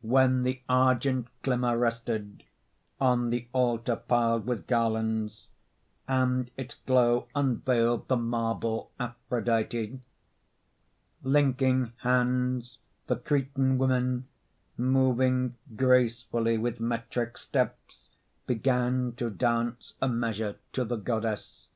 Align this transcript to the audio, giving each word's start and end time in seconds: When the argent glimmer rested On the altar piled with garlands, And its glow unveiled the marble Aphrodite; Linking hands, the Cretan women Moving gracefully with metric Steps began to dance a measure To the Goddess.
When 0.00 0.44
the 0.44 0.62
argent 0.66 1.28
glimmer 1.42 1.76
rested 1.76 2.44
On 3.02 3.28
the 3.28 3.48
altar 3.52 3.96
piled 3.96 4.46
with 4.46 4.66
garlands, 4.66 5.48
And 6.08 6.50
its 6.56 6.76
glow 6.86 7.28
unveiled 7.34 8.08
the 8.08 8.16
marble 8.16 8.90
Aphrodite; 8.98 10.00
Linking 11.22 11.92
hands, 11.98 12.78
the 13.08 13.16
Cretan 13.16 13.76
women 13.76 14.26
Moving 14.78 15.56
gracefully 15.76 16.56
with 16.56 16.80
metric 16.80 17.36
Steps 17.36 18.08
began 18.46 19.12
to 19.18 19.28
dance 19.28 19.92
a 20.00 20.08
measure 20.08 20.56
To 20.72 20.84
the 20.86 20.96
Goddess. 20.96 21.68